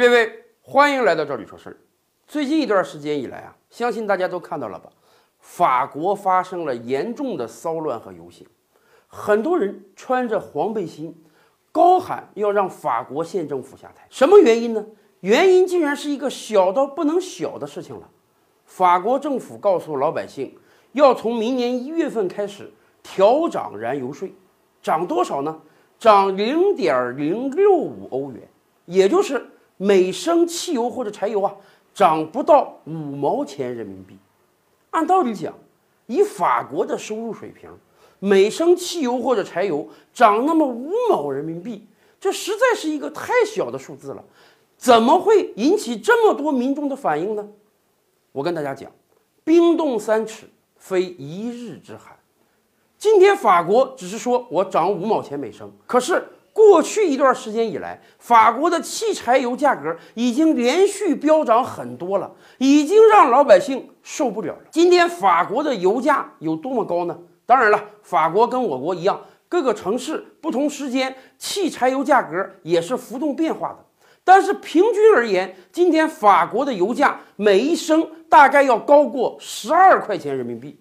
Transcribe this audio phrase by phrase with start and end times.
[0.00, 1.76] 各位，欢迎来到这里说事儿。
[2.26, 4.88] 最近一段时间以来啊，相信大家都看到了吧？
[5.40, 8.46] 法国发生了严重的骚乱和游行，
[9.06, 11.14] 很多人穿着黄背心，
[11.70, 14.06] 高喊要让法国县政府下台。
[14.08, 14.86] 什么原因呢？
[15.20, 18.08] 原因竟然是一个小到不能小的事情了。
[18.64, 20.56] 法国政府告诉老百姓，
[20.92, 22.72] 要从明年一月份开始
[23.02, 24.32] 调涨燃油税，
[24.80, 25.60] 涨多少呢？
[25.98, 28.40] 涨零点零六五欧元，
[28.86, 29.46] 也就是
[29.82, 31.56] 每升汽油或者柴油啊，
[31.94, 34.18] 涨不到五毛钱人民币。
[34.90, 35.54] 按道理讲，
[36.04, 37.70] 以法国的收入水平，
[38.18, 41.86] 每升汽油或者柴油涨那么五毛人民币，
[42.20, 44.22] 这实在是一个太小的数字了，
[44.76, 47.48] 怎么会引起这么多民众的反应呢？
[48.32, 48.92] 我跟大家讲，
[49.44, 50.44] 冰冻三尺，
[50.76, 52.14] 非一日之寒。
[52.98, 56.22] 今天法国只是说我涨五毛钱每升，可是
[56.60, 64.54] 过去一段时间以来，法国的汽柴油价格已经连续飙涨很多了，已经让老百姓受不了。
[64.70, 67.18] 今天法国的油价有多么高呢？
[67.46, 73.78] 当然了，法国跟我国一样，各个城市不同时间汽柴油价格也是浮动变化的。
[74.22, 80.79] 但是平均而言，今天法国的油价每一升大概要高过十二块钱人民币。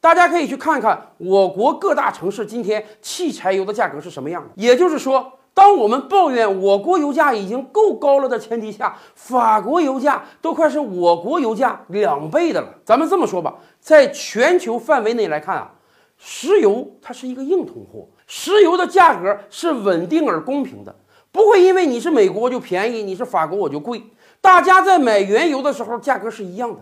[0.00, 4.48] 大家可以去看看我国各大城市今天汽柴油的价格是什么样的。
[4.54, 12.68] 也就是说，当我们抱怨我国油价已经够高了的前提下，法国油价都快是我国油价两倍的了。
[12.84, 15.70] 咱们这么说吧，在全球范围内来看啊，
[16.16, 20.94] 石油它是一个硬通货，石油的价格是稳定而公平的。
[21.30, 24.02] 不会因为你是美国就便宜，你是法国我就贵。
[24.40, 26.78] 大家在买原油的时候价格是一样的。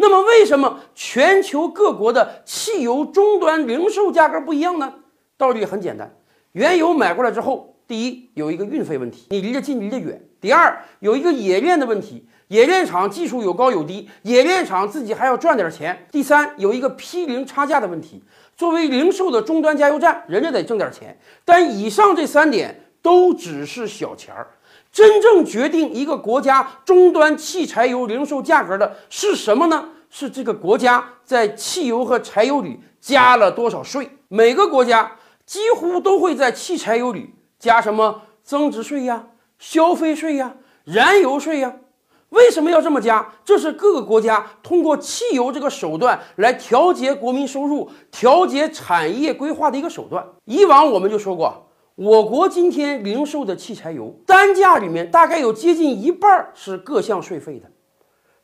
[0.00, 4.94] 那么为什么全球各国的汽油终端零售价格不一样呢？
[5.36, 6.14] 道理很简单，
[6.52, 18.22] 原油买过来之后，第一有一个运费问题，你离得近离得远；第二有一个冶炼的问题，冶炼厂技术有高有低，冶炼厂自己还要赚点钱；第三有一个批零差价的问题，
[18.56, 21.18] 作为零售的终端加油站，人家得挣点钱。
[21.44, 22.84] 但以上这三点。
[23.00, 24.48] 都只是小钱儿，
[24.90, 29.90] 真正决定一个国家终端汽柴油零售价格的是什么呢？
[30.10, 34.10] 是这个国家在汽油和柴油里加了多少税。
[34.28, 39.26] 每个国家几乎都会在汽柴油里加什么增值税呀、
[39.58, 40.54] 消费税呀、
[40.84, 41.74] 燃油税呀。
[42.30, 43.34] 为什么要这么加？
[43.44, 50.26] 这是各个国家通过汽油这个手段来调节国民收入、调节产业规划的一个手段。
[50.46, 51.67] 以往我们就说过。
[51.98, 57.68] 我国今天零售的汽柴油单价里面，大概有接近一半是各项税费的。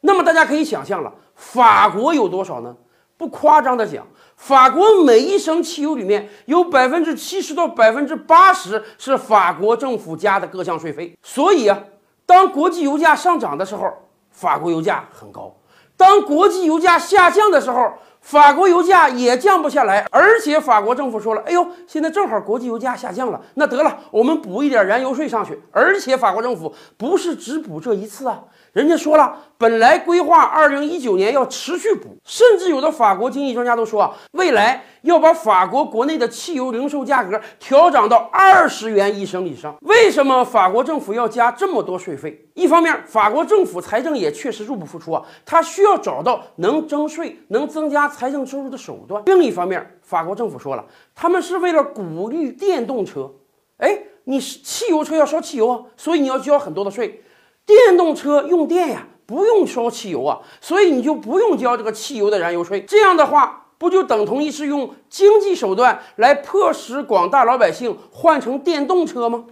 [0.00, 2.76] 那么大家可以想象了，法国有多少呢？
[3.16, 4.04] 不夸张的讲，
[4.34, 11.16] 法国每一升汽油里面有百分之七十到百分之八十是法国政府加的各项税费。
[11.22, 11.80] 所以啊，
[12.26, 13.88] 当国际油价上涨的时候，
[14.30, 15.54] 法国油价很高；
[15.96, 17.92] 当国际油价下降的时候，
[18.24, 28.40] 法国油价也降不下来，而且法国政府说了：“哎呦，现在正好国际油价下降了，那得了，我们补一点燃油税上去。”而且法国政府不是只补这一次啊。
[28.72, 39.76] 人家说了，本来规划二零一九年要持续补，甚至有的法国经济专家都说啊，未来要把法国国内的汽油零售价格调涨到二十元一升以上。
[39.82, 42.48] 为什么法国政府要加这么多税费？
[42.54, 49.22] 一方面，法国政府财政也确实入不敷出啊，他需要找到能征税、能增加财政收入的手段。
[49.26, 50.84] 另一方面，法国政府说了，
[51.14, 53.30] 他们是为了鼓励电动车。
[53.76, 57.22] 哎，你是汽油车要烧汽油啊，所以你要交很多的税。
[57.66, 62.80] 电动车用电呀，不用烧汽油啊，所以你就不用交这个汽油的燃油税。
[62.82, 69.44] 这样的话，不就等同于是用经济手段来迫使广大老百姓换成电动车吗？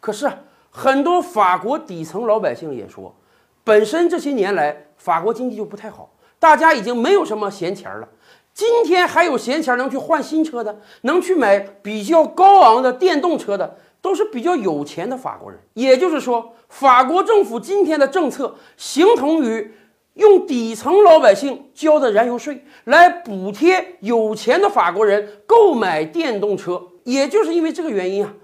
[0.00, 0.32] 可是
[0.70, 3.14] 很多法国底层老百姓也说，
[3.62, 8.08] 本身这些年来法国经济就不太好，大家已经没有什么闲钱了。
[8.54, 13.76] 今天还有闲钱能去换新车的，能去买比较高昂的电动车的。
[14.02, 19.74] 都是比较有钱的法国人，也就是说，法国政府今天的政策形同于
[20.16, 26.82] 用底层老百姓交的燃油税来补贴有钱的法国人购买电动车。
[27.04, 28.34] 也就是因为这个原因啊，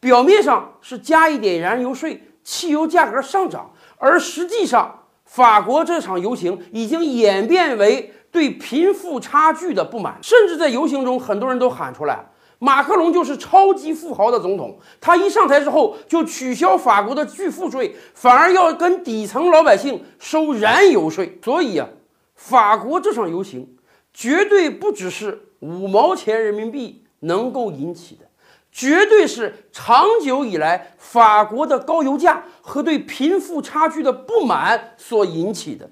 [0.00, 12.26] 表面上是加一点燃油税，汽油价格上涨，而实际上，法国这场游行已经演变为对贫富差距的不满，甚至在游行中，很多人都喊出来。
[12.62, 21.38] 马克龙就是超级富豪的总统，他一上台之后就取消法国的巨富税，反而要跟底层老百姓收燃油税。
[21.42, 21.88] 所以啊，
[22.34, 23.66] 法国这场游行
[24.12, 28.26] 绝对不只是五毛钱人民币能够引起的，
[28.70, 35.88] 绝对是长久以来法国的高油价和对贫富差距的不满所引起的。